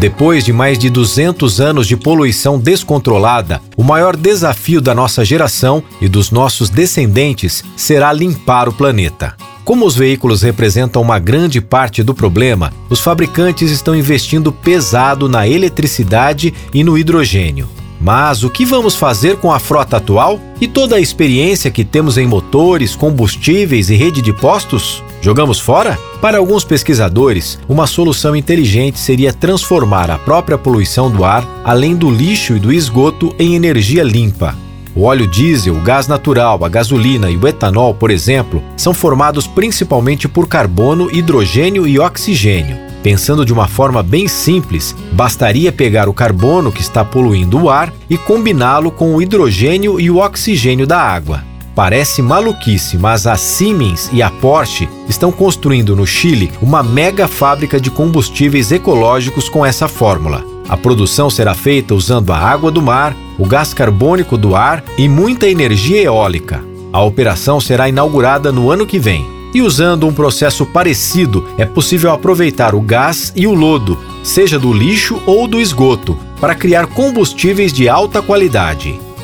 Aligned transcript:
Depois 0.00 0.46
de 0.46 0.50
mais 0.50 0.78
de 0.78 0.88
200 0.88 1.60
anos 1.60 1.86
de 1.86 1.94
poluição 1.94 2.58
descontrolada, 2.58 3.60
o 3.76 3.84
maior 3.84 4.16
desafio 4.16 4.80
da 4.80 4.94
nossa 4.94 5.26
geração 5.26 5.82
e 6.00 6.08
dos 6.08 6.30
nossos 6.30 6.70
descendentes 6.70 7.62
será 7.76 8.10
limpar 8.10 8.66
o 8.66 8.72
planeta. 8.72 9.36
Como 9.62 9.84
os 9.84 9.94
veículos 9.94 10.40
representam 10.40 11.02
uma 11.02 11.18
grande 11.18 11.60
parte 11.60 12.02
do 12.02 12.14
problema, 12.14 12.72
os 12.88 13.00
fabricantes 13.00 13.70
estão 13.70 13.94
investindo 13.94 14.50
pesado 14.50 15.28
na 15.28 15.46
eletricidade 15.46 16.54
e 16.72 16.82
no 16.82 16.96
hidrogênio. 16.96 17.68
Mas 18.00 18.42
o 18.42 18.48
que 18.48 18.64
vamos 18.64 18.96
fazer 18.96 19.36
com 19.36 19.52
a 19.52 19.58
frota 19.58 19.98
atual 19.98 20.40
e 20.62 20.66
toda 20.66 20.96
a 20.96 21.00
experiência 21.00 21.70
que 21.70 21.84
temos 21.84 22.16
em 22.16 22.26
motores, 22.26 22.96
combustíveis 22.96 23.90
e 23.90 23.96
rede 23.96 24.22
de 24.22 24.32
postos? 24.32 25.04
Jogamos 25.20 25.60
fora? 25.60 25.98
Para 26.20 26.38
alguns 26.38 26.64
pesquisadores, 26.64 27.58
uma 27.68 27.86
solução 27.86 28.34
inteligente 28.34 28.98
seria 28.98 29.32
transformar 29.32 30.10
a 30.10 30.18
própria 30.18 30.56
poluição 30.56 31.10
do 31.10 31.24
ar, 31.24 31.46
além 31.62 31.94
do 31.94 32.10
lixo 32.10 32.56
e 32.56 32.58
do 32.58 32.72
esgoto, 32.72 33.34
em 33.38 33.54
energia 33.54 34.02
limpa. 34.02 34.54
O 34.94 35.02
óleo 35.02 35.26
diesel, 35.26 35.76
o 35.76 35.80
gás 35.80 36.08
natural, 36.08 36.64
a 36.64 36.68
gasolina 36.68 37.30
e 37.30 37.36
o 37.36 37.46
etanol, 37.46 37.94
por 37.94 38.10
exemplo, 38.10 38.62
são 38.76 38.94
formados 38.94 39.46
principalmente 39.46 40.26
por 40.26 40.48
carbono, 40.48 41.10
hidrogênio 41.14 41.86
e 41.86 41.98
oxigênio. 41.98 42.78
Pensando 43.02 43.44
de 43.44 43.52
uma 43.52 43.68
forma 43.68 44.02
bem 44.02 44.26
simples, 44.26 44.94
bastaria 45.12 45.70
pegar 45.70 46.08
o 46.08 46.14
carbono 46.14 46.72
que 46.72 46.82
está 46.82 47.04
poluindo 47.04 47.62
o 47.62 47.70
ar 47.70 47.92
e 48.08 48.18
combiná-lo 48.18 48.90
com 48.90 49.14
o 49.14 49.22
hidrogênio 49.22 50.00
e 50.00 50.10
o 50.10 50.18
oxigênio 50.18 50.86
da 50.86 50.98
água. 50.98 51.49
Parece 51.74 52.20
maluquice, 52.20 52.98
mas 52.98 53.26
a 53.26 53.36
Siemens 53.36 54.10
e 54.12 54.22
a 54.22 54.30
Porsche 54.30 54.88
estão 55.08 55.30
construindo 55.30 55.94
no 55.94 56.06
Chile 56.06 56.50
uma 56.60 56.82
mega 56.82 57.28
fábrica 57.28 57.80
de 57.80 57.90
combustíveis 57.90 58.72
ecológicos 58.72 59.48
com 59.48 59.64
essa 59.64 59.86
fórmula. 59.86 60.44
A 60.68 60.76
produção 60.76 61.30
será 61.30 61.54
feita 61.54 61.94
usando 61.94 62.32
a 62.32 62.38
água 62.38 62.70
do 62.70 62.82
mar, 62.82 63.16
o 63.38 63.46
gás 63.46 63.72
carbônico 63.72 64.36
do 64.36 64.54
ar 64.54 64.84
e 64.98 65.08
muita 65.08 65.48
energia 65.48 66.02
eólica. 66.02 66.62
A 66.92 67.02
operação 67.02 67.60
será 67.60 67.88
inaugurada 67.88 68.50
no 68.50 68.70
ano 68.70 68.86
que 68.86 68.98
vem. 68.98 69.26
E 69.52 69.62
usando 69.62 70.06
um 70.06 70.12
processo 70.12 70.64
parecido, 70.64 71.44
é 71.58 71.64
possível 71.64 72.12
aproveitar 72.12 72.72
o 72.74 72.80
gás 72.80 73.32
e 73.34 73.48
o 73.48 73.54
lodo, 73.54 73.98
seja 74.22 74.58
do 74.58 74.72
lixo 74.72 75.20
ou 75.26 75.48
do 75.48 75.60
esgoto, 75.60 76.16
para 76.40 76.54
criar 76.54 76.86
combustíveis 76.86 77.72
de 77.72 77.88
alta 77.88 78.22
qualidade. 78.22 79.00